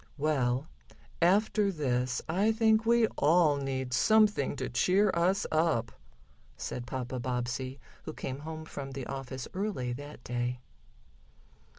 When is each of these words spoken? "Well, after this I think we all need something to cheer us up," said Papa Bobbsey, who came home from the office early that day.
"Well, 0.17 0.67
after 1.21 1.71
this 1.71 2.23
I 2.27 2.51
think 2.51 2.87
we 2.87 3.05
all 3.19 3.57
need 3.57 3.93
something 3.93 4.55
to 4.55 4.67
cheer 4.67 5.11
us 5.13 5.45
up," 5.51 5.91
said 6.57 6.87
Papa 6.87 7.19
Bobbsey, 7.19 7.79
who 8.05 8.13
came 8.13 8.39
home 8.39 8.65
from 8.65 8.93
the 8.93 9.05
office 9.05 9.47
early 9.53 9.93
that 9.93 10.23
day. 10.23 10.59